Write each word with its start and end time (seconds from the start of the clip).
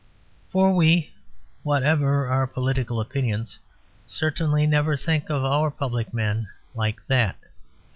For 0.49 0.73
we, 0.75 1.13
whatever 1.61 2.25
our 2.27 2.47
political 2.47 2.99
opinions, 2.99 3.59
certainly 4.07 4.65
never 4.65 4.97
think 4.97 5.29
of 5.29 5.43
our 5.45 5.69
public 5.69 6.11
men 6.11 6.49
like 6.73 7.05
that. 7.05 7.35